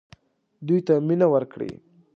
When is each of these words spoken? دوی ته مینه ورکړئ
دوی 0.67 0.79
ته 0.87 0.93
مینه 1.07 1.27
ورکړئ 1.33 1.71